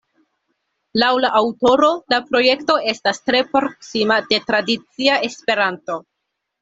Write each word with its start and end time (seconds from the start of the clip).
Laŭ 1.01 1.09
la 1.25 1.29
aŭtoro, 1.41 1.89
la 2.13 2.19
projekto 2.31 2.77
estas 2.93 3.21
tre 3.29 3.43
proksima 3.55 4.21
de 4.33 4.41
tradicia 4.51 5.19
Esperanto. 5.29 6.01